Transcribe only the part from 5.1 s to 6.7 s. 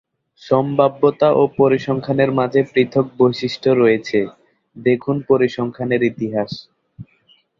পরিসংখ্যানের ইতিহাস।